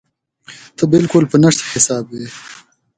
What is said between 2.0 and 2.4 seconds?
وې.